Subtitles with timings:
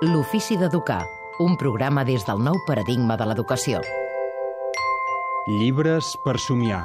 [0.00, 1.02] L'ofici d'educar,
[1.44, 3.82] un programa des del nou paradigma de l'educació.
[5.44, 6.78] Llibres per somiar.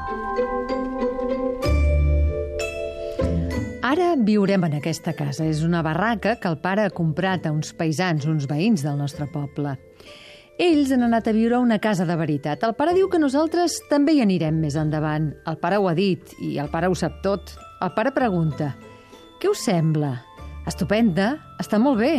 [3.87, 5.47] Ara viurem en aquesta casa.
[5.47, 9.31] És una barraca que el pare ha comprat a uns paisans, uns veïns del nostre
[9.31, 9.77] poble.
[10.59, 12.67] Ells han anat a viure a una casa de veritat.
[12.67, 15.31] El pare diu que nosaltres també hi anirem més endavant.
[15.47, 17.55] El pare ho ha dit i el pare ho sap tot.
[17.79, 18.73] El pare pregunta,
[19.39, 20.17] què us sembla?
[20.67, 22.17] Estupenda, està molt bé.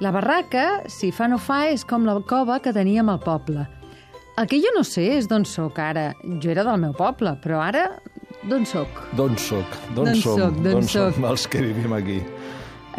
[0.00, 3.62] La barraca, si fa no fa, és com la cova que teníem al poble.
[4.36, 6.10] El que jo no sé és d'on sóc ara.
[6.42, 7.86] Jo era del meu poble, però ara
[8.46, 8.98] d'on sóc?
[9.16, 9.78] D'on soc?
[9.96, 10.58] D'on som?
[10.60, 12.18] d'on som els que vivim aquí?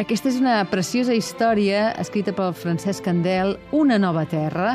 [0.02, 4.74] Aquesta és una preciosa història escrita pel Francesc Candel, Una nova terra.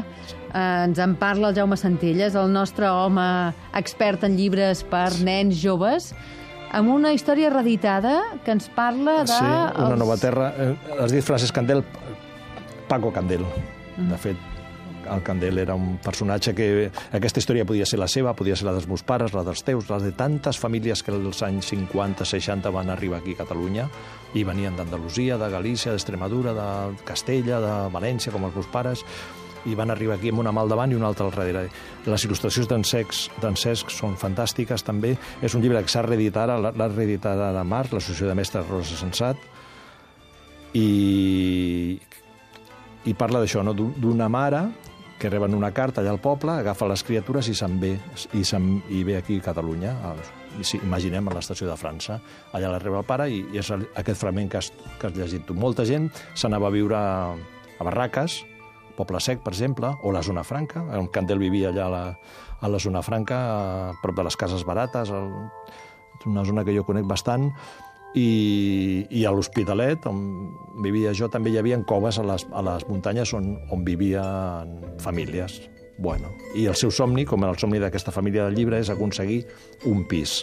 [0.53, 3.27] Eh, ens en parla el Jaume Centelles, el nostre home
[3.75, 6.13] expert en llibres per nens joves,
[6.73, 9.29] amb una història reeditada que ens parla de...
[9.31, 10.51] Sí, una els- nova terra.
[10.57, 11.83] Eh, Has dit Francesc Candel,
[12.89, 13.45] Paco Candel.
[13.97, 14.09] Mm.
[14.09, 14.49] De fet,
[15.13, 16.67] el Candel era un personatge que...
[17.13, 19.89] Aquesta història podia ser la seva, podia ser la dels meus pares, la dels teus,
[19.91, 23.87] la de tantes famílies que als anys 50-60 van arribar aquí a Catalunya
[24.33, 29.03] i venien d'Andalusia, de Galícia, d'Extremadura, de Castella, de València, com els meus pares,
[29.65, 31.69] i van arribar aquí amb una mà al davant i una altra al darrere.
[32.05, 35.15] Les il·lustracions d'en Cesc, Cesc són fantàstiques també.
[35.41, 39.37] És un llibre que s'ha reeditat, l'ha reeditat a març, l'Associació de Mestres Rosa Sensat,
[40.73, 41.99] i,
[43.05, 43.73] i parla d'això, no?
[43.77, 44.63] D'un- d'una mare
[45.19, 47.93] que reben una carta allà al poble, agafa les criatures i se'n ve,
[48.33, 50.15] i, se'n, i ve aquí a Catalunya, a,
[50.59, 52.17] i imaginem a l'estació de França,
[52.51, 55.45] allà la reba el pare i, i és aquest fragment que has, que has llegit
[55.47, 55.55] tu.
[55.55, 57.31] Molta gent s'anava a viure a,
[57.79, 58.41] a barraques,
[58.97, 60.83] Poble Sec, per exemple, o la Zona Franca.
[60.97, 62.03] En Candel vivia allà a la,
[62.61, 63.39] a la Zona Franca,
[63.89, 65.31] a prop de les cases barates, el,
[66.29, 67.49] una zona que jo conec bastant,
[68.13, 70.19] i, i a l'Hospitalet, on
[70.85, 75.61] vivia jo, també hi havia coves a les, a les muntanyes on, on vivien famílies.
[75.97, 79.43] Bueno, I el seu somni, com el somni d'aquesta família del llibre, és aconseguir
[79.89, 80.41] un pis.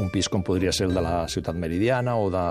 [0.00, 2.44] Un pis com podria ser el de la ciutat meridiana o de,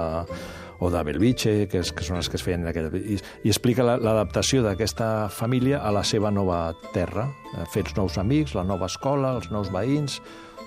[0.80, 2.90] o de Belviche, que, és, que són els que es feien en aquella...
[2.96, 7.26] I, i explica la- l'adaptació d'aquesta família a la seva nova terra,
[7.58, 10.22] eh, fer els nous amics, la nova escola, els nous veïns,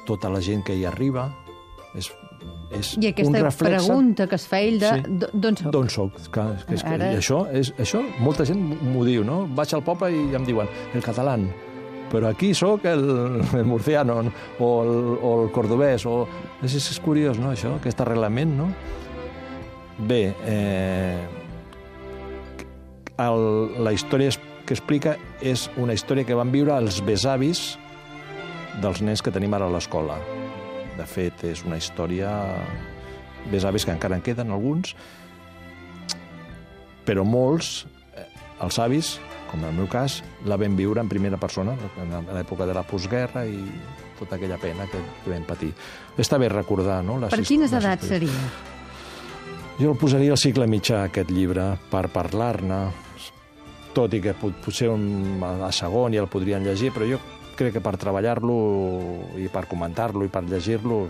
[0.06, 1.30] tota la gent que hi arriba.
[1.96, 2.06] És,
[2.72, 5.26] és I aquesta un pregunta que es fa ell de Sí.
[5.32, 5.72] d'on soc?
[5.74, 6.14] D'on soc?
[6.32, 9.42] Que, que és que, Ara- I això, és, això molta gent m'ho diu, no?
[9.56, 11.36] Vaig al poble i em diuen el català,
[12.12, 14.32] però aquí sóc el, el murciano no?
[14.60, 16.04] o, el, o el cordobès.
[16.04, 16.26] O...
[16.62, 18.66] És, és curiós, no, això, aquest arrelament, no?
[19.98, 21.20] Bé, eh,
[23.20, 24.32] el, la història
[24.66, 27.76] que explica és una història que van viure els besavis
[28.82, 30.16] dels nens que tenim ara a l'escola.
[30.96, 32.32] De fet, és una història...
[33.50, 34.92] Besavis que encara en queden alguns,
[37.02, 38.22] però molts, eh,
[38.62, 39.16] els avis,
[39.50, 42.84] com en el meu cas, la vam viure en primera persona, en l'època de la
[42.86, 43.58] postguerra i
[44.20, 45.72] tota aquella pena que vam patir.
[46.22, 47.18] Està bé recordar, no?
[47.18, 48.46] Les Per quines edats seria?
[49.80, 52.80] Jo el posaria al cicle mitjà, aquest llibre, per parlar-ne,
[53.96, 57.18] tot i que pot, potser un, a segon ja el podrien llegir, però jo
[57.56, 58.54] crec que per treballar-lo
[59.40, 61.02] i per comentar-lo i per llegir-lo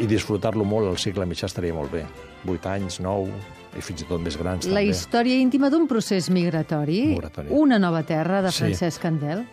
[0.00, 2.04] i disfrutar-lo molt al cicle mitjà estaria molt bé.
[2.46, 3.28] Vuit anys, nou,
[3.76, 4.90] i fins i tot més grans La també.
[4.90, 7.48] història íntima d'un procés migratori, Migratori.
[7.54, 8.64] una nova terra de Sí.
[8.64, 9.44] Francesc Candel.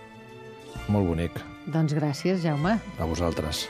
[0.88, 1.32] Molt bonic.
[1.68, 2.80] Doncs gràcies, Jaume.
[2.98, 3.68] A vosaltres.